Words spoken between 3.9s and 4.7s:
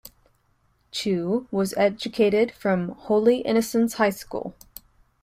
High School.